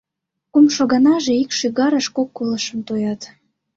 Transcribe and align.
Кумшо 0.53 0.83
ганаже— 0.91 1.33
ик 1.43 1.49
шӱгарыш 1.57 2.07
кок 2.15 2.29
колышым 2.37 2.79
тоят. 2.87 3.21